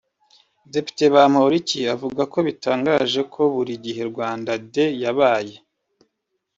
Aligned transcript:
Depite 0.73 1.03
Bamporiki 1.13 1.79
avuga 1.95 2.21
ko 2.31 2.37
bitangaje 2.47 3.21
ko 3.33 3.41
buri 3.53 3.73
gihe 3.85 4.01
Rwanda 4.11 4.51
Day 4.73 4.93
yabaye 5.03 5.55